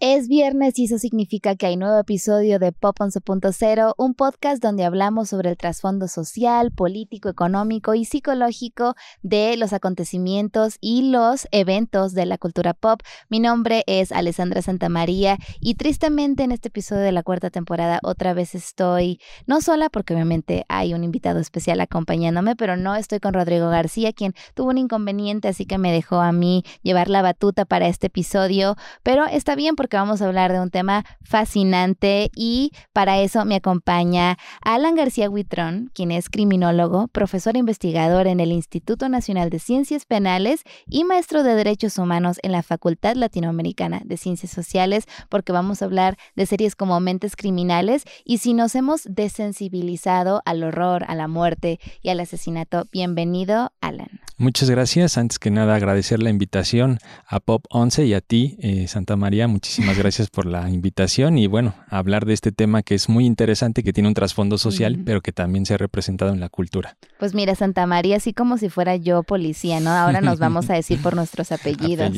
[0.00, 4.84] Es viernes y eso significa que hay nuevo episodio de Pop 11.0, un podcast donde
[4.84, 12.14] hablamos sobre el trasfondo social, político, económico y psicológico de los acontecimientos y los eventos
[12.14, 13.00] de la cultura pop.
[13.28, 18.34] Mi nombre es Alessandra Santamaría y tristemente en este episodio de la cuarta temporada otra
[18.34, 23.34] vez estoy no sola porque obviamente hay un invitado especial acompañándome, pero no estoy con
[23.34, 27.64] Rodrigo García, quien tuvo un inconveniente, así que me dejó a mí llevar la batuta
[27.64, 32.72] para este episodio, pero está bien porque vamos a hablar de un tema fascinante y
[32.92, 39.08] para eso me acompaña Alan García Huitrón, quien es criminólogo, profesor investigador en el Instituto
[39.08, 44.52] Nacional de Ciencias Penales y maestro de Derechos Humanos en la Facultad Latinoamericana de Ciencias
[44.52, 50.42] Sociales, porque vamos a hablar de series como Mentes Criminales y si nos hemos desensibilizado
[50.44, 52.84] al horror, a la muerte y al asesinato.
[52.92, 54.20] Bienvenido, Alan.
[54.36, 55.18] Muchas gracias.
[55.18, 59.48] Antes que nada, agradecer la invitación a Pop 11 y a ti, eh, Santa María.
[59.48, 63.82] Muchísimas gracias por la invitación y bueno, hablar de este tema que es muy interesante,
[63.82, 66.96] que tiene un trasfondo social, pero que también se ha representado en la cultura.
[67.18, 69.90] Pues mira, Santa María, así como si fuera yo policía, ¿no?
[69.90, 72.12] Ahora nos vamos a decir por nuestros apellidos.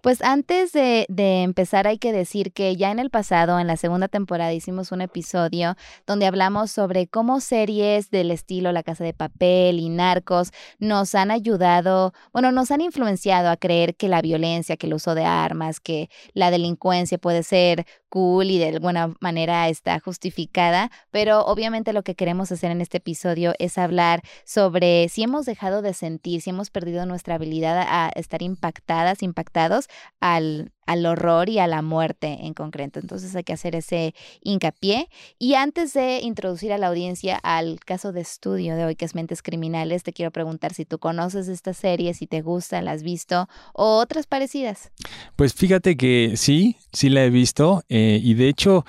[0.00, 3.76] Pues antes de, de empezar hay que decir que ya en el pasado, en la
[3.76, 9.14] segunda temporada, hicimos un episodio donde hablamos sobre cómo series del estilo La Casa de
[9.14, 14.76] Papel y Narcos nos han ayudado bueno, nos han influenciado a creer que la violencia,
[14.76, 19.68] que el uso de armas, que la delincuencia puede ser cool y de alguna manera
[19.68, 25.22] está justificada, pero obviamente lo que queremos hacer en este episodio es hablar sobre si
[25.22, 29.88] hemos dejado de sentir, si hemos perdido nuestra habilidad a estar impactadas, impactados
[30.20, 33.00] al, al horror y a la muerte en concreto.
[33.00, 35.08] Entonces hay que hacer ese hincapié.
[35.38, 39.14] Y antes de introducir a la audiencia al caso de estudio de hoy, que es
[39.14, 43.02] Mentes Criminales, te quiero preguntar si tú conoces esta serie, si te gusta, la has
[43.02, 44.90] visto o otras parecidas.
[45.36, 47.82] Pues fíjate que sí, sí la he visto.
[47.88, 48.84] Eh, y de hecho,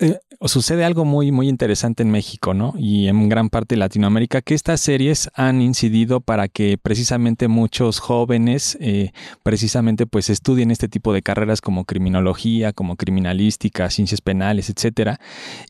[0.00, 0.18] eh,
[0.48, 2.74] sucede algo muy, muy interesante en México, ¿no?
[2.76, 7.98] Y en gran parte de Latinoamérica, que estas series han incidido para que precisamente muchos
[7.98, 9.12] jóvenes, eh,
[9.42, 15.20] precisamente pues estudien este tipo de carreras como criminología, como criminalística, ciencias penales, etcétera.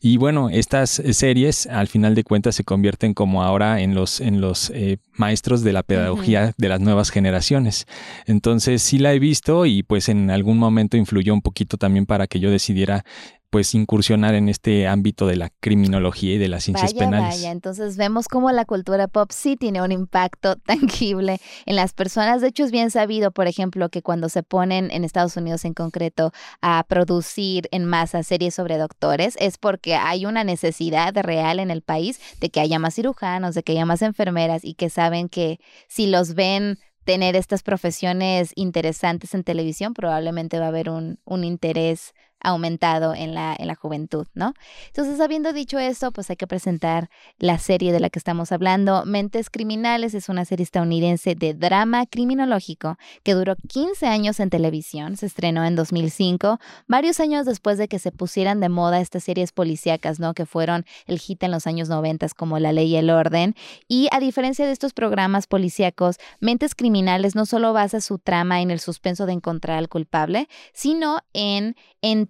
[0.01, 4.41] Y bueno, estas series al final de cuentas se convierten como ahora en los, en
[4.41, 7.87] los eh, maestros de la pedagogía de las nuevas generaciones.
[8.25, 12.27] Entonces sí la he visto y pues en algún momento influyó un poquito también para
[12.27, 13.05] que yo decidiera
[13.55, 17.35] pues incursionar en este ámbito de la criminología y de las ciencias penales.
[17.35, 22.41] Vaya, entonces vemos cómo la cultura pop sí tiene un impacto tangible en las personas.
[22.41, 25.73] De hecho, es bien sabido, por ejemplo, que cuando se ponen en Estados Unidos en
[25.73, 31.71] concreto a producir en masa series sobre doctores, es porque hay una necesidad real en
[31.71, 35.29] el país de que haya más cirujanos, de que haya más enfermeras y que saben
[35.29, 41.19] que si los ven tener estas profesiones interesantes en televisión, probablemente va a haber un,
[41.23, 42.13] un interés
[42.49, 44.53] aumentado en la, en la juventud, ¿no?
[44.87, 49.05] Entonces, habiendo dicho esto, pues hay que presentar la serie de la que estamos hablando.
[49.05, 55.17] Mentes Criminales es una serie estadounidense de drama criminológico que duró 15 años en televisión,
[55.17, 59.51] se estrenó en 2005, varios años después de que se pusieran de moda estas series
[59.51, 60.33] policíacas, ¿no?
[60.33, 63.55] Que fueron el hit en los años 90 como La Ley y el Orden.
[63.87, 68.71] Y a diferencia de estos programas policíacos, Mentes Criminales no solo basa su trama en
[68.71, 71.75] el suspenso de encontrar al culpable, sino en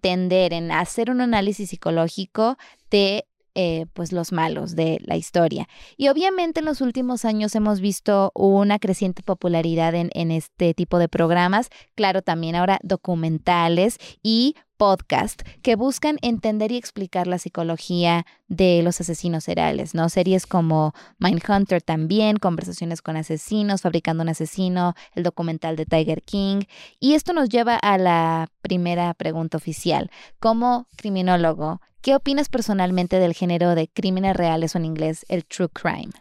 [0.06, 2.58] entender, en hacer un análisis psicológico
[2.92, 5.68] de eh, pues los malos de la historia.
[5.98, 11.00] Y obviamente en los últimos años hemos visto una creciente popularidad en, en este tipo
[11.00, 18.26] de programas, claro, también ahora documentales y podcast que buscan entender y explicar la psicología
[18.48, 20.10] de los asesinos seriales, ¿no?
[20.10, 26.62] Series como Mindhunter también, Conversaciones con asesinos, Fabricando un asesino, el documental de Tiger King.
[27.00, 30.12] Y esto nos lleva a la primera pregunta oficial.
[30.40, 35.70] Como criminólogo, ¿Qué opinas personalmente del género de crímenes reales o en inglés el true
[35.70, 36.12] crime?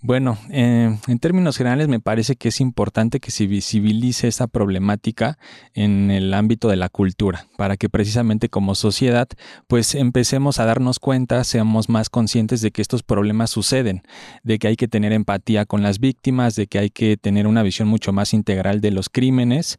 [0.00, 5.36] Bueno, eh, en términos generales me parece que es importante que se visibilice esta problemática
[5.74, 9.26] en el ámbito de la cultura, para que precisamente como sociedad
[9.66, 14.02] pues empecemos a darnos cuenta, seamos más conscientes de que estos problemas suceden,
[14.44, 17.64] de que hay que tener empatía con las víctimas, de que hay que tener una
[17.64, 19.76] visión mucho más integral de los crímenes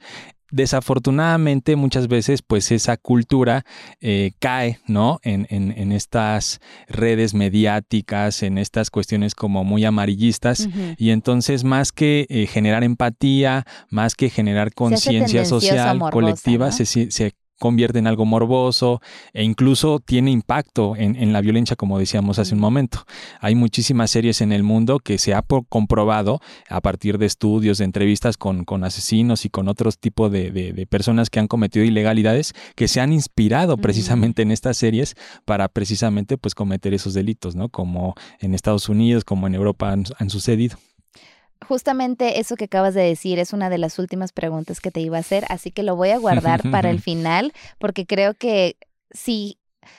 [0.52, 3.66] desafortunadamente muchas veces pues esa cultura
[4.00, 10.68] eh, cae no en, en, estas redes mediáticas en estas cuestiones como muy amarillistas
[10.98, 17.34] y entonces más que eh, generar empatía más que generar conciencia social colectiva se, se
[17.60, 19.02] convierte en algo morboso
[19.34, 23.06] e incluso tiene impacto en, la violencia, como decíamos hace un momento.
[23.40, 26.40] Hay muchísimas series en el mundo que se ha comprobado
[26.70, 31.40] a partir de estudios, de entrevistas con, asesinos y con otros tipos de, personas que
[31.40, 35.16] han cometido ilegalidades que se han inspirado precisamente en estas series
[35.46, 37.70] para precisamente pues cometer esos delitos, ¿no?
[37.70, 40.78] Como en Estados Unidos, como en Europa han sucedido.
[41.66, 45.18] Justamente eso que acabas de decir es una de las últimas preguntas que te iba
[45.18, 48.78] a hacer, así que lo voy a guardar para el final porque creo que
[49.12, 49.58] sí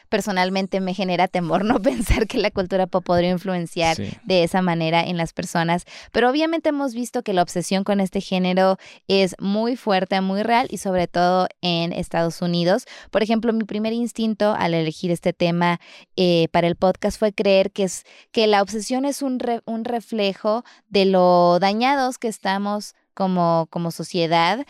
[0.09, 5.03] personalmente me genera temor no pensar que la cultura pop podría influenciar de esa manera
[5.03, 8.77] en las personas, pero obviamente hemos visto que la obsesión con este género
[9.07, 12.85] es muy fuerte, muy real y sobre todo en Estados Unidos.
[13.11, 15.81] Por ejemplo, mi primer instinto al elegir este tema
[16.17, 20.65] eh, para el podcast fue creer que, es, que la obsesión es un, un reflejo
[20.89, 24.65] de lo dañados que estamos como, como sociedad,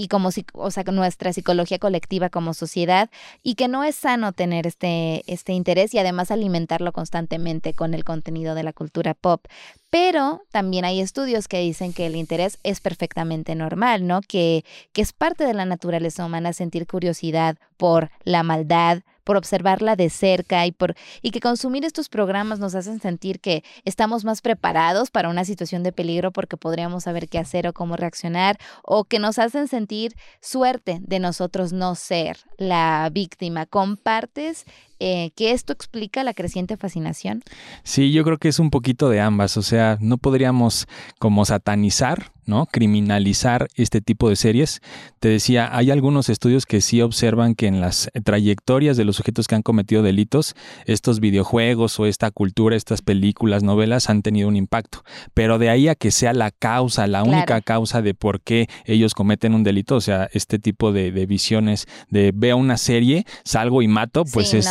[0.00, 3.10] y como o sea, nuestra psicología colectiva como sociedad
[3.42, 8.02] y que no es sano tener este, este interés y además alimentarlo constantemente con el
[8.02, 9.44] contenido de la cultura pop.
[9.90, 14.22] Pero también hay estudios que dicen que el interés es perfectamente normal, ¿no?
[14.22, 14.64] Que,
[14.94, 20.10] que es parte de la naturaleza humana sentir curiosidad por la maldad, por observarla de
[20.10, 25.12] cerca y por y que consumir estos programas nos hacen sentir que estamos más preparados
[25.12, 29.20] para una situación de peligro porque podríamos saber qué hacer o cómo reaccionar o que
[29.20, 33.66] nos hacen sentir suerte de nosotros no ser la víctima.
[33.66, 34.64] ¿Compartes
[35.00, 37.42] eh, que esto explica la creciente fascinación?
[37.82, 40.86] Sí, yo creo que es un poquito de ambas, o sea, no podríamos
[41.18, 42.66] como satanizar ¿no?
[42.66, 44.82] Criminalizar este tipo de series.
[45.20, 49.46] Te decía, hay algunos estudios que sí observan que en las trayectorias de los sujetos
[49.46, 50.54] que han cometido delitos,
[50.84, 55.04] estos videojuegos o esta cultura, estas películas, novelas han tenido un impacto.
[55.32, 59.14] Pero de ahí a que sea la causa, la única causa de por qué ellos
[59.14, 63.88] cometen un delito, o sea, este tipo de, visiones de veo una serie, salgo y
[63.88, 64.68] mato, pues es,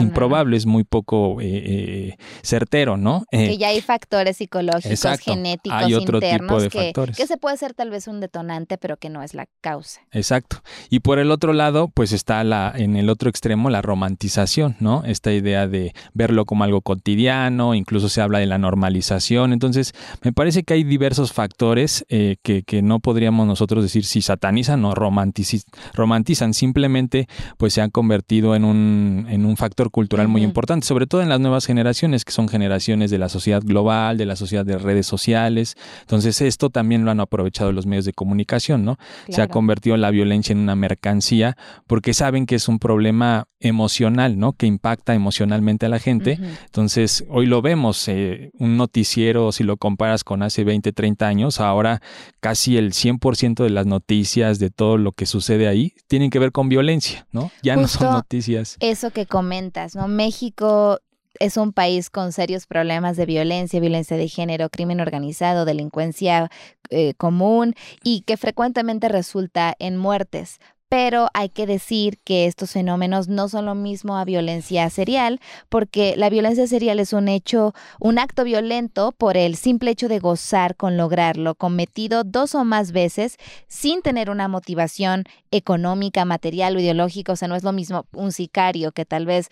[0.00, 3.24] improbable, es muy poco eh, eh, certero, ¿no?
[3.30, 7.36] que ya hay factores psicológicos, genéticos, hay otro internos tipo de que, factores que se
[7.36, 10.00] puede ser tal vez un detonante, pero que no es la causa.
[10.12, 10.62] Exacto.
[10.88, 15.04] Y por el otro lado, pues está la, en el otro extremo la romantización, ¿no?
[15.04, 19.52] Esta idea de verlo como algo cotidiano, incluso se habla de la normalización.
[19.52, 24.22] Entonces, me parece que hay diversos factores eh, que, que, no podríamos nosotros decir si
[24.22, 26.54] satanizan o romantizan.
[26.54, 31.20] Simplemente, pues se han convertido en un, en un factor cultural muy importante, sobre todo
[31.20, 34.78] en las nuevas generaciones, que son generaciones de la sociedad global, de la sociedad de
[34.78, 35.76] redes sociales.
[36.00, 38.96] Entonces, esto también lo han aprovechado los medios de comunicación, ¿no?
[39.28, 44.38] Se ha convertido la violencia en una mercancía porque saben que es un problema emocional,
[44.38, 44.54] ¿no?
[44.54, 46.38] Que impacta emocionalmente a la gente.
[46.64, 51.60] Entonces, hoy lo vemos, eh, un noticiero, si lo comparas con hace 20, 30 años,
[51.60, 52.00] ahora
[52.40, 56.52] casi el 100% de las noticias, de todo lo que sucede ahí, tienen que ver
[56.52, 57.50] con violencia, ¿no?
[57.62, 58.78] Ya no son noticias.
[58.80, 60.06] Eso que comentas, ¿no?
[60.06, 61.00] México
[61.40, 66.50] es un país con serios problemas de violencia, violencia de género, crimen organizado, delincuencia
[66.90, 67.74] eh, común
[68.04, 70.60] y que frecuentemente resulta en muertes
[70.90, 76.14] pero hay que decir que estos fenómenos no son lo mismo a violencia serial, porque
[76.16, 80.74] la violencia serial es un hecho, un acto violento por el simple hecho de gozar
[80.74, 83.36] con lograrlo, cometido dos o más veces
[83.68, 87.32] sin tener una motivación económica, material o ideológica.
[87.32, 89.48] O sea, no es lo mismo un sicario que tal vez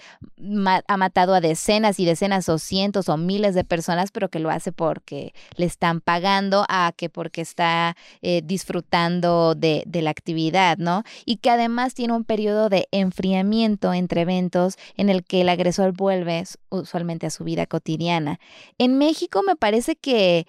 [0.89, 4.51] ha matado a decenas y decenas o cientos o miles de personas, pero que lo
[4.51, 10.79] hace porque le están pagando, a que porque está eh, disfrutando de, de la actividad,
[10.79, 11.05] ¿no?
[11.29, 15.93] Y que además tiene un periodo de enfriamiento entre eventos en el que el agresor
[15.93, 18.41] vuelve usualmente a su vida cotidiana.
[18.79, 20.47] En México me parece que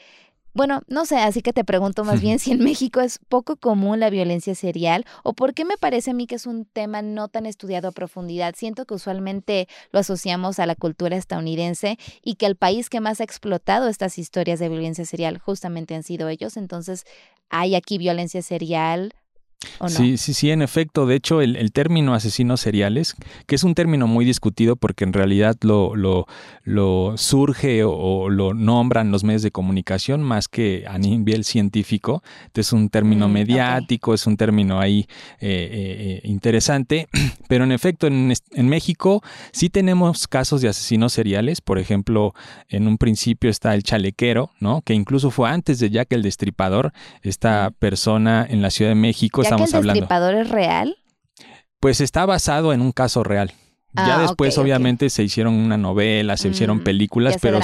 [0.53, 3.99] bueno, no sé, así que te pregunto más bien si en México es poco común
[3.99, 7.27] la violencia serial o por qué me parece a mí que es un tema no
[7.27, 8.55] tan estudiado a profundidad.
[8.55, 13.19] Siento que usualmente lo asociamos a la cultura estadounidense y que el país que más
[13.19, 16.55] ha explotado estas historias de violencia serial justamente han sido ellos.
[16.55, 17.03] Entonces,
[17.49, 19.13] ¿hay aquí violencia serial
[19.87, 21.05] Sí, sí, sí, en efecto.
[21.05, 25.57] De hecho, el, término asesinos seriales, que es un término muy discutido porque en realidad
[25.61, 26.27] lo, lo,
[26.63, 32.23] lo surge o, lo nombran los medios de comunicación más que a nivel científico.
[32.53, 35.07] es un término mm, mediático, es un término ahí
[35.39, 37.09] eh, eh, eh, interesante.
[37.49, 41.59] Pero en efecto, en, en México sí tenemos casos de asesinos seriales.
[41.59, 42.33] Por ejemplo,
[42.69, 44.81] en un principio está el chalequero, ¿no?
[44.81, 49.41] Que incluso fue antes de Jack el Destripador, esta persona en la Ciudad de México
[49.49, 50.97] estamos que el destripador es real?
[51.79, 53.53] Pues está basado en un caso real.
[53.93, 57.59] ya ah, después, obviamente, se hicieron una novela, se hicieron mm, películas, pero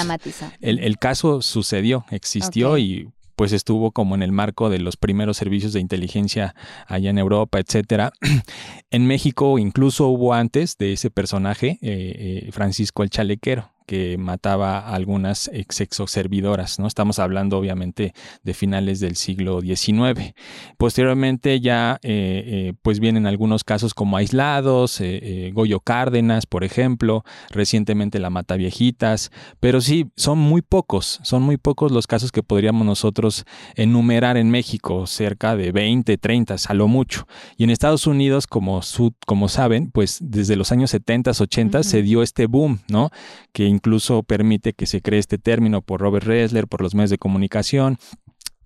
[0.61, 5.37] el, el, caso sucedió, existió y pues estuvo como en el marco de los primeros
[5.37, 6.55] servicios de inteligencia
[6.87, 8.13] allá en Europa, etcétera.
[8.89, 14.95] en México incluso hubo antes de ese personaje, eh, Francisco el Chalequero que mataba a
[14.95, 16.87] algunas exoservidoras, ¿no?
[16.87, 18.13] Estamos hablando obviamente
[18.43, 20.33] de finales del siglo XIX.
[20.77, 27.23] Posteriormente ya eh, eh, pues vienen algunos casos como aislados, eh, Goyo Cárdenas, por ejemplo,
[27.49, 32.43] recientemente la Mata Viejitas, pero sí, son muy pocos, son muy pocos los casos que
[32.43, 37.27] podríamos nosotros enumerar en México, cerca de 20, 30, a lo mucho.
[37.57, 38.81] Y en Estados Unidos, como,
[39.25, 43.09] como saben, pues desde los años 70, 80 se dio este boom, ¿no?
[43.51, 47.17] Que incluso permite que se cree este término por Robert Ressler, por los medios de
[47.17, 47.97] comunicación.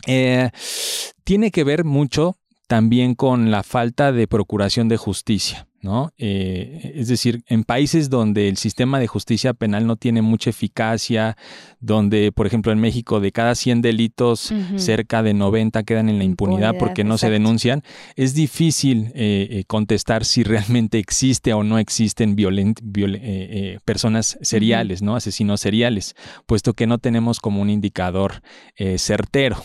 [0.08, 0.50] Eh,
[1.24, 2.36] tiene que ver mucho
[2.68, 5.69] también con la falta de procuración de justicia.
[5.82, 6.12] ¿No?
[6.18, 11.38] Eh, es decir, en países donde el sistema de justicia penal no tiene mucha eficacia,
[11.80, 16.24] donde, por ejemplo, en México de cada 100 delitos, cerca de 90 quedan en la
[16.24, 17.84] impunidad, porque no se denuncian,
[18.16, 22.36] es difícil eh, eh, contestar si realmente existe o no existen
[23.86, 25.16] personas seriales, ¿no?
[25.16, 28.42] Asesinos seriales, puesto que no tenemos como un indicador
[28.98, 29.64] certero.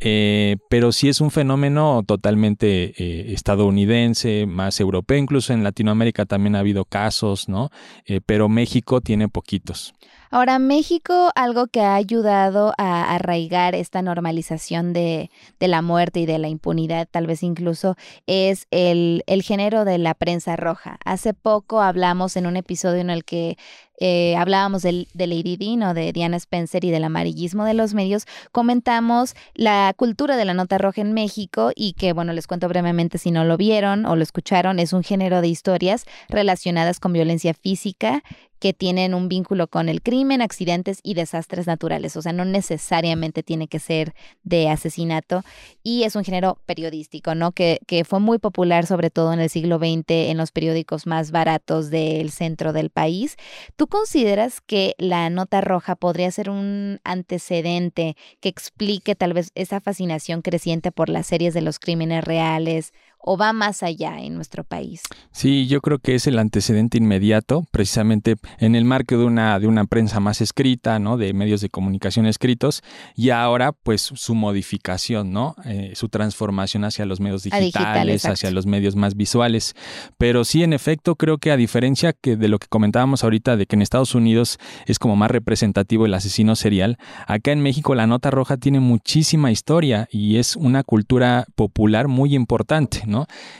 [0.00, 6.56] Eh, pero sí es un fenómeno totalmente eh, estadounidense, más europeo, incluso en Latinoamérica también
[6.56, 7.70] ha habido casos, ¿no?
[8.06, 9.94] Eh, pero México tiene poquitos.
[10.34, 16.40] Ahora, México, algo que ha ayudado a arraigar esta normalización de, la muerte y de
[16.40, 17.94] la impunidad, tal vez incluso,
[18.26, 20.98] es el, el género de la prensa roja.
[21.04, 23.56] Hace poco hablamos en un episodio en el que
[24.00, 28.26] eh, hablábamos del, de Lady Dean de Diana Spencer y del amarillismo de los medios,
[28.50, 33.18] comentamos la cultura de la nota roja en México y que, bueno, les cuento brevemente
[33.18, 37.54] si no lo vieron o lo escucharon, es un género de historias relacionadas con violencia
[37.54, 38.24] física
[38.64, 42.16] que tienen un vínculo con el crimen, accidentes y desastres naturales.
[42.16, 45.42] O sea, no necesariamente tiene que ser de asesinato.
[45.82, 47.52] Y es un género periodístico, ¿no?
[47.52, 51.30] Que, que fue muy popular, sobre todo en el siglo XX, en los periódicos más
[51.30, 53.36] baratos del centro del país.
[53.76, 59.82] ¿Tú consideras que la nota roja podría ser un antecedente que explique tal vez esa
[59.82, 62.94] fascinación creciente por las series de los crímenes reales
[63.26, 65.02] o va más allá en nuestro país?
[65.32, 69.66] Sí, yo creo que es el antecedente inmediato, precisamente en el marco de una, de
[69.66, 71.16] una prensa más escrita, ¿no?
[71.16, 72.82] De medios de comunicación escritos,
[73.16, 75.56] y ahora, pues, su modificación, ¿no?
[75.64, 79.74] Eh, su transformación hacia los medios digitales, hacia los medios más visuales.
[80.18, 83.66] Pero sí, en efecto, creo que a diferencia que de lo que comentábamos ahorita, de
[83.66, 88.06] que en Estados Unidos es como más representativo el asesino serial, acá en México la
[88.06, 93.02] nota roja tiene muchísima historia y es una cultura popular muy importante,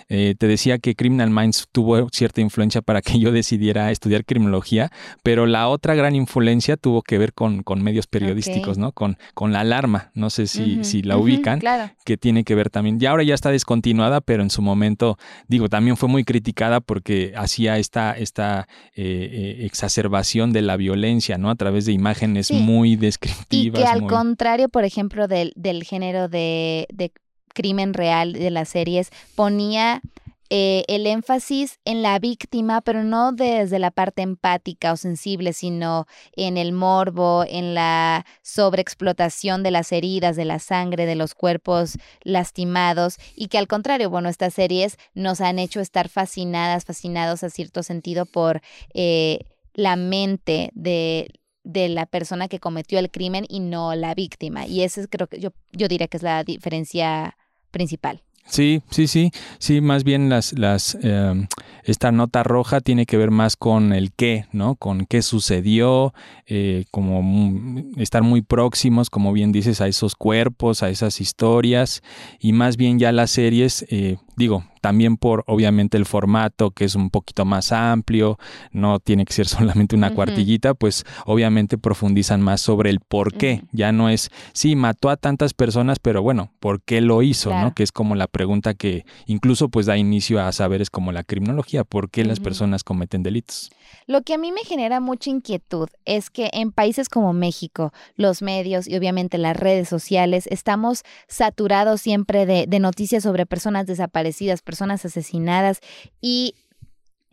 [0.08, 4.90] eh, te decía que Criminal Minds tuvo cierta influencia para que yo decidiera estudiar criminología,
[5.23, 8.92] pero la otra gran influencia tuvo que ver con, medios periodísticos, ¿no?
[8.92, 11.61] Con, con la alarma, no sé si, si la ubican,
[12.04, 15.18] que tiene que ver también, ya ahora ya está descontinuada, pero en su momento,
[15.49, 21.38] digo, también fue muy criticada porque hacía esta, esta eh, eh, exacerbación de la violencia,
[21.38, 21.50] ¿no?
[21.50, 23.80] A través de imágenes muy descriptivas.
[23.80, 27.12] Y que al contrario, por ejemplo, del, del género de, de
[27.54, 30.02] crimen real de las series ponía
[30.50, 36.06] eh, el énfasis en la víctima, pero no desde la parte empática o sensible, sino
[36.37, 41.96] en el morbo, en la sobreexplotación de las heridas, de la sangre, de los cuerpos
[42.23, 47.50] lastimados, y que al contrario, bueno, estas series nos han hecho estar fascinadas, fascinados a
[47.50, 48.61] cierto sentido por
[48.92, 49.40] eh,
[49.73, 51.30] la mente de
[51.64, 54.66] de la persona que cometió el crimen y no la víctima.
[54.66, 57.38] Y ese creo que yo, yo diría que es la diferencia
[57.75, 58.23] principal.
[58.47, 61.47] Sí, sí, sí, sí, más bien las, las, em,
[61.85, 64.76] esta nota roja tiene que ver más con el qué, ¿no?
[64.76, 66.12] Con qué sucedió,
[66.47, 72.02] eh, como estar muy próximos, como bien dices, a esos cuerpos, a esas historias,
[72.38, 76.95] y más bien ya las series, eh, digo, también por obviamente el formato que es
[76.95, 78.38] un poquito más amplio,
[78.71, 83.62] no tiene que ser solamente una cuartillita, pues obviamente profundizan más sobre el por qué.
[83.73, 87.50] Ya no es, sí, mató a tantas personas, pero bueno, ¿por qué lo hizo?
[87.55, 87.75] ¿no?
[87.75, 91.85] Que es como la pregunta que incluso pues da inicio a saberes como la criminología,
[91.85, 93.71] ¿por qué las personas cometen delitos?
[94.07, 98.43] Lo que a mí me genera mucha inquietud es que en países como México, los
[98.43, 104.24] medios y obviamente las redes sociales estamos saturados siempre de, de noticias sobre personas desaparecidas,
[104.62, 105.81] personas asesinadas
[106.21, 106.54] y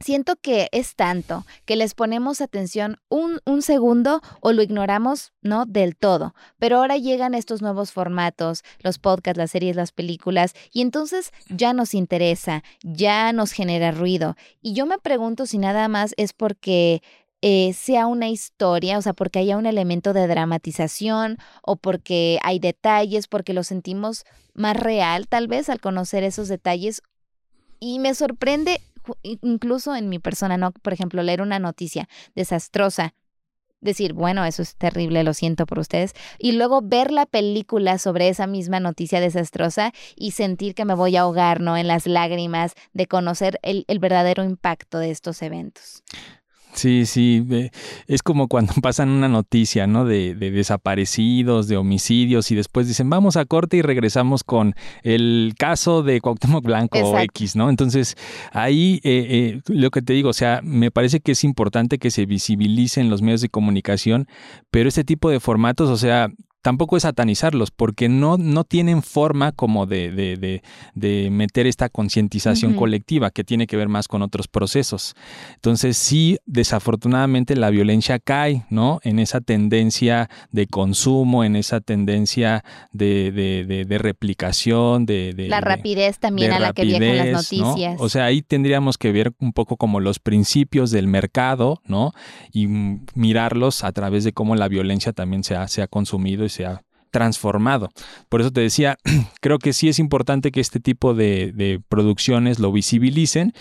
[0.01, 5.65] siento que es tanto que les ponemos atención un, un, segundo o lo ignoramos, ¿no?
[5.65, 6.33] Del todo.
[6.59, 11.73] Pero ahora llegan estos nuevos formatos, los podcasts, las series, las películas, y entonces ya
[11.73, 14.35] nos interesa, ya nos genera ruido.
[14.61, 17.01] Y yo me pregunto si nada más es porque
[17.41, 22.59] eh, sea una historia, o sea, porque haya un elemento de dramatización o porque hay
[22.59, 27.01] detalles, porque lo sentimos más real tal vez al conocer esos detalles.
[27.79, 28.79] Y me sorprende
[29.23, 30.71] incluso en mi persona, ¿no?
[30.71, 33.15] Por ejemplo, leer una noticia desastrosa
[33.81, 38.29] decir, bueno, eso es terrible, lo siento por ustedes, y luego ver la película sobre
[38.29, 41.75] esa misma noticia desastrosa y sentir que me voy a ahogar, ¿no?
[41.75, 46.03] En las lágrimas de conocer el, el verdadero impacto de estos eventos.
[46.73, 47.45] Sí, sí,
[48.07, 50.05] es como cuando pasan una noticia, ¿no?
[50.05, 56.03] De, desaparecidos, de homicidios y después dicen, vamos a corte y regresamos con el caso
[56.03, 57.69] de Cuauhtémoc Blanco o X, ¿no?
[57.69, 58.15] Entonces,
[58.51, 62.11] ahí eh, eh, lo que te digo, o sea, me parece que es importante que
[62.11, 64.27] se visibilicen los medios de comunicación,
[64.69, 66.29] pero este tipo de formatos, o sea,
[66.61, 70.61] tampoco es satanizarlos, porque no, no tienen forma como de, de,
[70.93, 75.15] de, meter esta concientización colectiva que tiene que ver más con otros procesos.
[75.55, 78.99] Entonces, sí, desafortunadamente la violencia cae, ¿no?
[79.03, 86.59] En esa tendencia de consumo, en esa tendencia de, replicación, de, La rapidez también a
[86.59, 87.99] la que viajan las noticias.
[87.99, 92.13] O sea, ahí tendríamos que ver un poco como los principios del mercado, ¿no?
[92.51, 92.67] Y
[93.15, 96.83] mirarlos a través de cómo la violencia también se ha, se ha consumido se ha
[97.11, 97.89] transformado.
[98.29, 98.97] Por eso te decía,
[99.41, 103.53] creo que sí es importante que este tipo de, producciones lo visibilicen,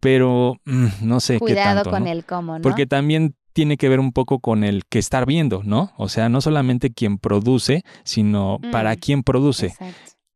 [0.00, 2.62] pero mm, no sé Cuidado qué tanto, con el cómo, ¿no?
[2.62, 5.92] Porque también tiene que ver un poco con el que estar viendo, ¿no?
[5.96, 9.74] O sea, no solamente quien produce, sino para mm, quién produce.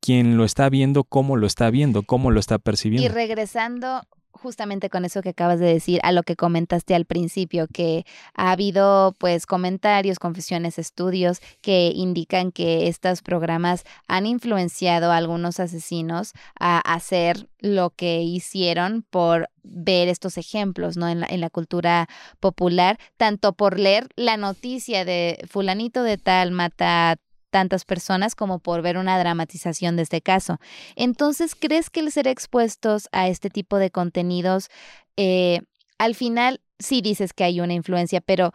[0.01, 3.05] Quien lo está viendo, cómo lo está viendo, cómo lo está percibiendo.
[3.05, 4.01] Y regresando
[4.33, 8.53] justamente con eso que acabas de decir, a lo que comentaste al principio, que ha
[8.53, 16.33] habido pues comentarios, confesiones, estudios que indican que estos programas han influenciado a algunos asesinos
[16.59, 21.09] a hacer lo que hicieron por ver estos ejemplos, ¿no?
[21.09, 22.09] En la, en la cultura
[22.41, 27.19] popular, tanto por leer la noticia de fulanito de tal mata
[27.51, 30.59] tantas personas como por ver una dramatización de este caso.
[30.97, 34.69] Entonces, ¿crees que el ser expuestos a este tipo de contenidos,
[35.17, 35.61] eh,
[35.99, 38.53] al final sí dices que hay una influencia, pero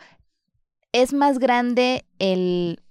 [0.91, 2.81] ¿es más grande el,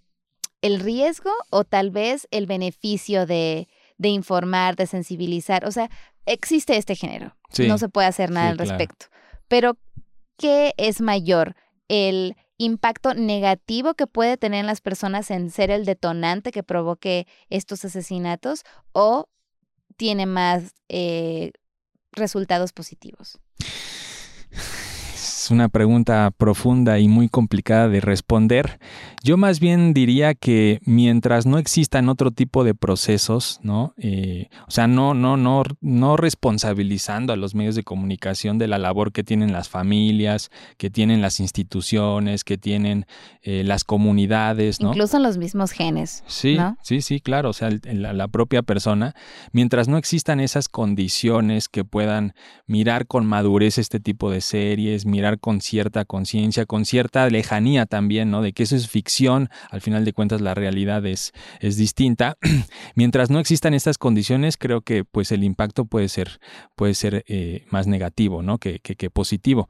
[0.62, 3.66] el riesgo o tal vez el beneficio de,
[3.98, 5.66] de, informar, de sensibilizar?
[5.66, 5.90] O sea,
[6.26, 9.06] existe este género, no se puede hacer nada al respecto,
[9.48, 9.76] pero
[10.36, 11.56] ¿qué es mayor?
[11.88, 17.26] El impacto negativo que puede tener en las personas en ser el detonante que provoque
[17.50, 18.62] estos asesinatos
[18.92, 19.28] o
[19.96, 21.52] tiene más eh,
[22.12, 23.38] resultados positivos?
[25.44, 28.80] Es una pregunta profunda y muy complicada de responder.
[29.22, 33.92] Yo más bien diría que mientras no existan otro tipo de procesos, ¿no?
[33.98, 38.78] Eh, o sea, no, no, no, no responsabilizando a los medios de comunicación de la
[38.78, 43.04] labor que tienen las familias, que tienen las instituciones, que tienen
[43.42, 44.92] eh, las comunidades, ¿no?
[44.92, 46.24] Incluso los mismos genes.
[46.26, 47.50] Sí, sí, sí, claro.
[47.50, 49.14] O sea, la, la propia persona,
[49.52, 52.32] mientras no existan esas condiciones que puedan
[52.66, 58.30] mirar con madurez este tipo de series, mirar con cierta conciencia, con cierta lejanía también,
[58.30, 58.42] ¿no?
[58.42, 62.36] De que eso es ficción al final de cuentas la realidad es, es distinta.
[62.94, 66.40] Mientras no existan estas condiciones, creo que pues el impacto puede ser,
[66.74, 68.58] puede ser eh, más negativo ¿no?
[68.58, 69.68] que, que, positivo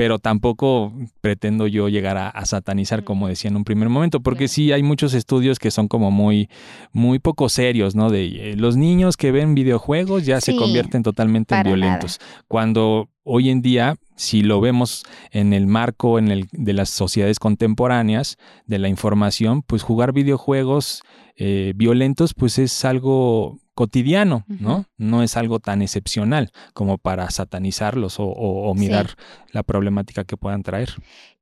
[0.00, 4.72] pero tampoco pretendo yo llegar a, satanizar, como decía en un primer momento, porque sí
[4.72, 6.48] hay muchos estudios que son como muy,
[6.90, 8.08] muy poco serios, ¿no?
[8.08, 12.18] De eh, los niños que ven videojuegos ya se convierten totalmente en violentos.
[12.48, 17.38] Cuando hoy en día, si lo vemos en el marco en el, de las sociedades
[17.38, 21.02] contemporáneas, de la información, pues jugar videojuegos
[21.36, 24.84] eh, violentos, pues es algo cotidiano, ¿no?
[24.98, 29.16] No es algo tan excepcional como para satanizarlos o, mirar
[29.52, 30.90] la problemática que puedan traer.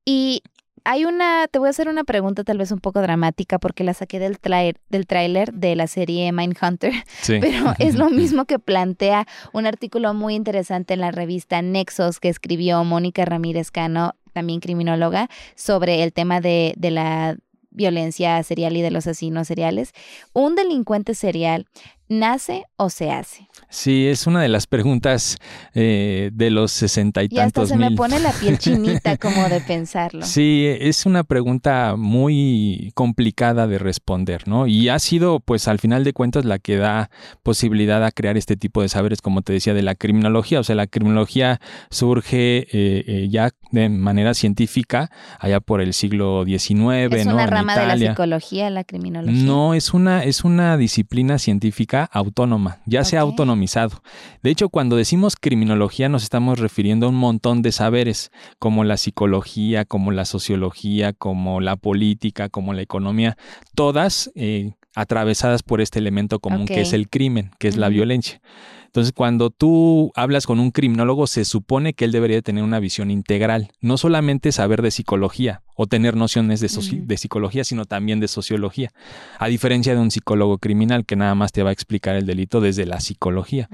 [0.05, 0.45] Y
[0.85, 3.93] hay una, te voy a hacer una pregunta tal vez un poco dramática porque la
[3.93, 6.93] saqué del, trailer, del tráiler de la serie Mindhunter,
[7.27, 12.29] pero es lo mismo que plantea un artículo muy interesante en la revista Nexos que
[12.29, 17.37] escribió Mónica Ramírez Cano, también criminóloga, sobre el tema de, de la
[17.71, 19.93] violencia serial y de los asesinos seriales.
[20.33, 21.67] Un delincuente serial
[22.09, 23.49] nace o se hace.
[23.71, 25.37] Sí, es una de las preguntas
[25.75, 29.61] eh, de los sesenta y, tantos hasta se me pone la piel chinita como de
[29.61, 30.25] pensarlo.
[30.25, 34.67] Sí, es una pregunta muy complicada de responder, ¿no?
[34.67, 37.11] Y ha sido, pues, al final de cuentas, la que da
[37.43, 40.61] posibilidad a crear este tipo de saberes, como te decía, de la criminología.
[40.61, 46.45] O sea, la criminología surge eh, eh, ya de manera científica allá por el siglo
[46.47, 49.43] XIX, ¿Es una rama de la psicología, la criminología?
[49.43, 54.03] No, es una, es una disciplina científica autónoma, ya se ha autonomizado.
[54.43, 58.97] De hecho, cuando decimos criminología nos estamos refiriendo a un montón de saberes, como la
[58.97, 63.37] psicología, como la sociología, como la política, como la economía,
[63.75, 68.41] todas eh, atravesadas por este elemento común que es el crimen, que es la violencia.
[68.89, 73.11] Entonces, cuando tú hablas con un criminólogo, se supone que él debería tener una visión
[73.11, 76.69] integral, no solamente saber de psicología o tener nociones de,
[77.05, 78.91] de, psicología, sino también de sociología,
[79.39, 82.63] a diferencia de un psicólogo criminal que nada más te va a explicar el delito
[82.63, 83.69] desde la psicología.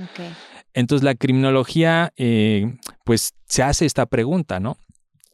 [0.74, 4.76] Entonces, la criminología, eh, pues se hace esta pregunta, ¿no?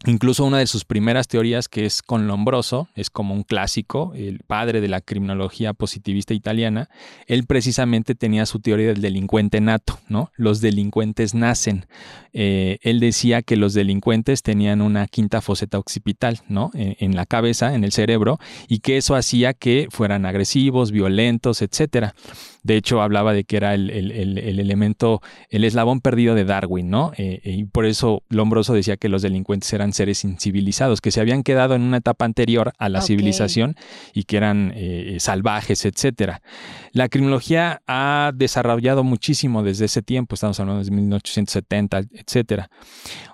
[0.06, 4.40] Incluso una de sus primeras teorías, que es con Lombroso, es como un clásico, el
[4.46, 6.88] padre de la criminología positivista italiana,
[7.26, 10.32] él precisamente tenía su teoría del delincuente nato, ¿no?
[10.36, 11.84] Los delincuentes nacen.
[12.32, 16.70] Eh, él decía que los delincuentes tenían una quinta foseta occipital, ¿no?
[16.72, 21.60] En, en, la cabeza, en el cerebro, y que eso hacía que fueran agresivos, violentos,
[21.60, 22.14] etcétera.
[22.62, 27.12] De hecho, hablaba de que era el, elemento, el eslabón perdido de Darwin, ¿no?
[27.16, 31.20] Eh, eh, y por eso Lombroso decía que los delincuentes eran seres incivilizados, que se
[31.20, 33.76] habían quedado en una etapa anterior a la civilización
[34.12, 36.42] y que eran eh, salvajes, etcétera.
[36.92, 42.68] La criminología ha desarrollado muchísimo desde ese tiempo, estamos hablando de 1870, etcétera.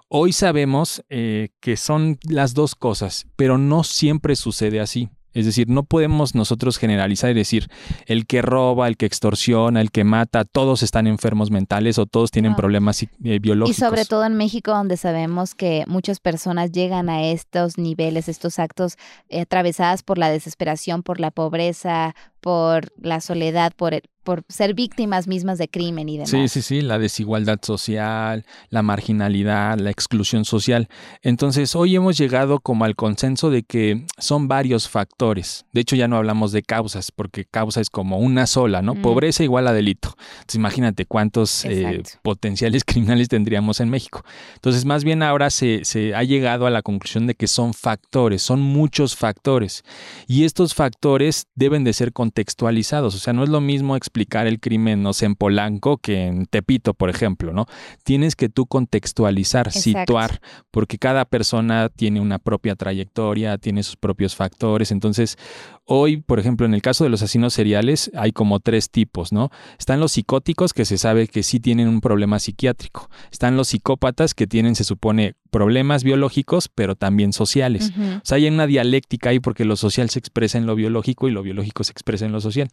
[0.09, 5.09] Hoy sabemos que son las dos cosas, pero no siempre sucede así.
[5.37, 7.69] Es decir, no podemos nosotros generalizar y decir
[8.07, 12.31] el que roba, el que extorsiona, el que mata, todos están enfermos mentales o todos
[12.31, 13.77] tienen problemas eh, biológicos.
[13.77, 18.59] Y sobre todo en México, donde sabemos que muchas personas llegan a estos niveles, estos
[18.59, 18.97] actos
[19.29, 25.29] eh, atravesadas por la desesperación, por la pobreza, por la soledad, por, por ser víctimas
[25.29, 26.31] mismas de crimen y demás.
[26.31, 30.89] Sí, sí, sí, la desigualdad social, la marginalidad, la exclusión social.
[31.23, 35.65] Entonces, hoy hemos llegado como al consenso de que son varios factores.
[35.73, 39.01] De hecho, ya no hablamos de causas, porque causa es como una sola, ¿no?
[39.01, 40.17] Pobreza igual a delito.
[40.41, 44.25] Entonces, imagínate cuántos eh, potenciales criminales tendríamos en México.
[44.55, 48.43] Entonces, más bien ahora se, se ha llegado a la conclusión de que son factores,
[48.43, 49.85] son muchos factores.
[50.27, 53.15] Y estos factores deben de ser contextualizados.
[53.15, 56.47] O sea, no es lo mismo explicar el crimen, no sé, en Polanco que en
[56.47, 57.67] Tepito, por ejemplo, ¿no?
[58.05, 64.35] Tienes que tú contextualizar, situar, porque cada persona tiene una propia trayectoria, tiene sus propios
[64.35, 64.91] factores.
[64.91, 65.37] Entonces,
[65.85, 69.51] hoy, por ejemplo, en el caso de los asesinos seriales, hay como tres tipos, ¿no?
[69.79, 73.09] Están los psicóticos, que se sabe que sí tienen un problema psiquiátrico.
[73.31, 77.93] Están los psicópatas, que tienen, se supone, problemas biológicos, pero también sociales.
[77.99, 81.31] O sea, hay una dialéctica ahí porque lo social se expresa en lo biológico y
[81.31, 82.69] lo biológico se expresa en lo social.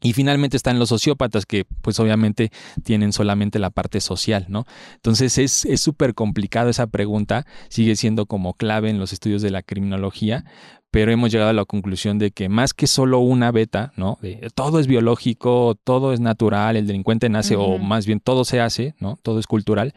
[0.00, 2.50] Y finalmente están los sociópatas que pues obviamente
[2.84, 4.64] tienen solamente la parte social, ¿no?
[4.94, 9.62] Entonces es súper complicado esa pregunta, sigue siendo como clave en los estudios de la
[9.62, 10.44] criminología,
[10.90, 14.18] pero hemos llegado a la conclusión de que más que solo una beta, ¿no?
[14.22, 18.60] De todo es biológico, todo es natural, el delincuente nace o más bien todo se
[18.60, 19.18] hace, ¿no?
[19.22, 19.94] Todo es cultural,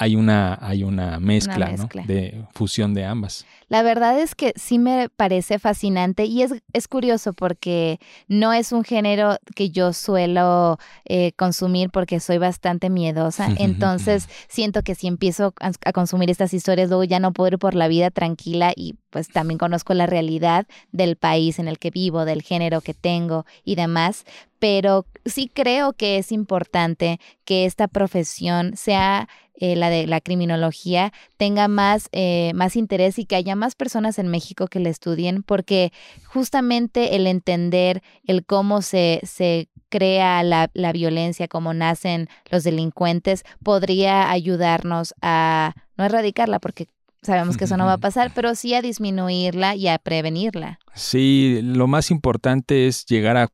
[0.00, 1.74] hay una, hay una mezcla,
[2.06, 3.44] de fusión de ambas.
[3.66, 8.70] La verdad es que sí me parece fascinante y es, es curioso porque no es
[8.70, 13.48] un género que yo suelo eh, consumir porque soy bastante miedosa.
[13.58, 17.58] Entonces siento que si empiezo a, a, consumir estas historias, luego ya no puedo ir
[17.58, 21.90] por la vida tranquila y pues también conozco la realidad del país en el que
[21.90, 24.24] vivo, del género que tengo y demás.
[24.60, 29.28] Pero sí creo que es importante que esta profesión sea
[29.60, 34.18] eh, la de la criminología, tenga más, eh, más interés y que haya más personas
[34.18, 35.92] en México que la estudien, porque
[36.26, 43.44] justamente el entender el cómo se, se crea la, la violencia, cómo nacen los delincuentes,
[43.62, 46.86] podría ayudarnos a no erradicarla, porque
[47.22, 50.78] sabemos que eso no va a pasar, pero sí a disminuirla y a prevenirla.
[50.94, 53.48] Sí, lo más importante es llegar a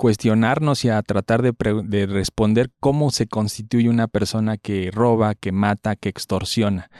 [0.00, 1.52] cuestionarnos y a tratar de,
[1.84, 6.90] de, responder cómo se constituye una persona que roba, que mata, que extorsiona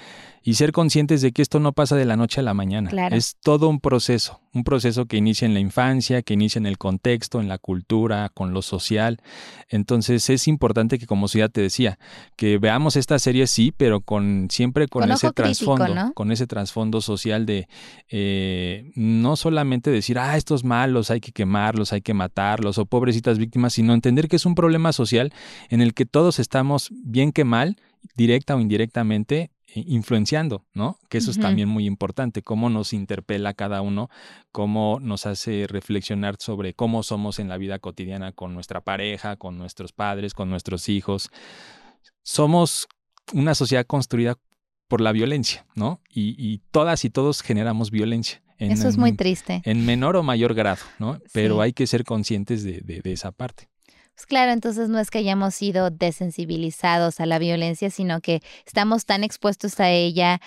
[0.42, 2.90] y ser conscientes de que esto no pasa de la noche a la mañana.
[3.08, 6.78] Es todo un proceso, un proceso que inicia en la infancia, que inicia en el
[6.78, 9.20] contexto, en la cultura, con lo social.
[9.68, 11.98] Entonces es importante que como ya te decía,
[12.36, 17.44] que veamos esta serie sí, pero con siempre con, ese trasfondo, con ese trasfondo social
[17.44, 17.68] de
[18.08, 23.38] eh, no solamente decir, ah, estos malos hay que quemarlos, hay que matarlos, o pobrecitas
[23.38, 25.32] víctimas, sino entender que es un problema social
[25.68, 27.76] en el que todos estamos bien que mal,
[28.16, 30.98] directa o indirectamente, influenciando, ¿no?
[31.08, 34.10] Que eso es también muy importante, cómo nos interpela cada uno,
[34.52, 39.58] cómo nos hace reflexionar sobre cómo somos en la vida cotidiana con nuestra pareja, con
[39.58, 41.30] nuestros padres, con nuestros hijos.
[42.22, 42.88] Somos
[43.32, 44.36] una sociedad construida
[44.88, 46.00] por la violencia, ¿no?
[46.12, 48.42] Y, todas y todos generamos violencia.
[48.58, 49.62] eso es muy triste.
[49.64, 51.18] En menor o mayor grado, ¿no?
[51.32, 53.69] Pero hay que ser conscientes de esa parte.
[54.20, 59.06] Pues claro, entonces no es que hayamos sido desensibilizados a la violencia, sino que estamos
[59.06, 60.42] tan expuestos a ella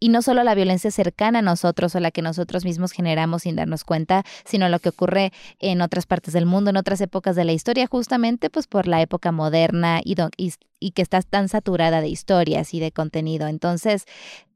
[0.00, 3.42] y no solo a la violencia cercana a nosotros o la que nosotros mismos generamos
[3.42, 7.36] sin darnos cuenta, sino lo que ocurre en otras partes del mundo, en otras épocas
[7.36, 11.48] de la historia, justamente pues por la época moderna y, y y que está tan
[11.48, 13.46] saturada de historias y de contenido.
[13.46, 14.04] Entonces,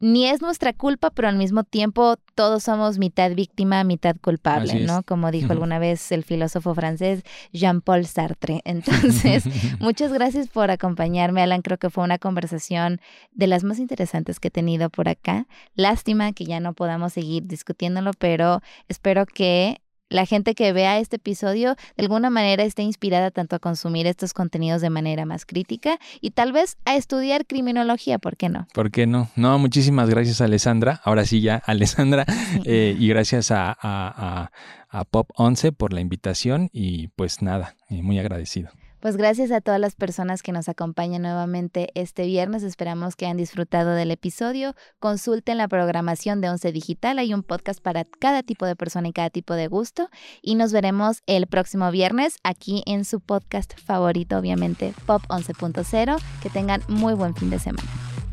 [0.01, 5.03] ni es nuestra culpa, pero al mismo tiempo todos somos mitad víctima, mitad culpable, ¿no?
[5.05, 8.61] Como dijo alguna vez el filósofo francés Jean-Paul Sartre.
[8.65, 9.45] Entonces,
[9.81, 11.63] muchas gracias por acompañarme, Alan.
[11.63, 13.01] Creo que fue una conversación
[13.33, 15.47] de las más interesantes que he tenido por acá.
[15.75, 21.17] Lástima que ya no podamos seguir discutiéndolo, pero espero que la gente que vea este
[21.17, 25.99] episodio de alguna manera esté inspirada tanto a consumir estos contenidos de manera más crítica
[26.21, 28.67] y tal vez a estudiar criminología, ¿por qué no?
[28.73, 29.29] ¿Por qué no?
[29.37, 32.25] No, muchísimas gracias Alessandra, ahora sí ya Alessandra,
[32.65, 34.51] eh, y gracias a, a,
[34.89, 38.71] a, Pop 11 por la invitación y pues nada, eh, muy agradecido.
[39.01, 42.63] Pues gracias a todas las personas que nos acompañan nuevamente este viernes.
[42.63, 44.75] Esperamos que hayan disfrutado del episodio.
[44.99, 47.19] Consulten la programación de Once Digital.
[47.19, 50.09] Hay un podcast para cada tipo de persona y cada tipo de gusto.
[50.43, 56.19] Y nos veremos el próximo viernes aquí en su podcast favorito, obviamente, Pop 11.0.
[56.43, 57.89] Que tengan muy buen fin de semana.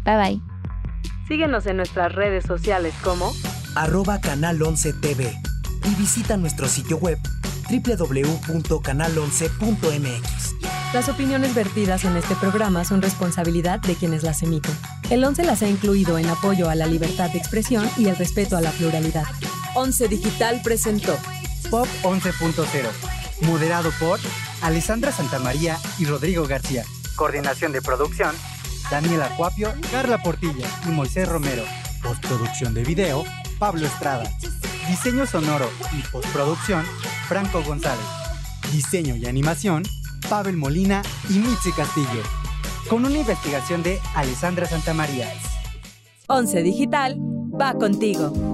[0.05, 0.41] Bye bye.
[1.27, 3.31] Síguenos en nuestras redes sociales como
[3.75, 5.33] arroba canal 11 TV
[5.85, 7.17] y visita nuestro sitio web
[7.79, 10.53] www.canal11.mx.
[10.93, 14.77] Las opiniones vertidas en este programa son responsabilidad de quienes las emiten.
[15.09, 18.55] El 11 las ha incluido en apoyo a la libertad de expresión y el respeto
[18.55, 19.25] a la pluralidad.
[19.73, 21.17] 11 Digital presentó
[21.71, 24.19] Pop 11.0, moderado por
[24.61, 26.85] Alessandra Santamaría y Rodrigo García.
[27.15, 28.35] Coordinación de producción,
[28.91, 31.63] Daniel Acuapio, Carla Portilla y Moisés Romero.
[32.03, 33.25] Postproducción de video,
[33.57, 34.29] Pablo Estrada.
[34.87, 36.85] Diseño sonoro y postproducción,
[37.33, 38.05] Franco González.
[38.71, 39.81] Diseño y animación,
[40.29, 42.21] Pavel Molina y Mitzi Castillo.
[42.87, 45.33] Con una investigación de Alessandra Santamaría.
[46.27, 47.17] 11 Digital
[47.59, 48.52] va contigo.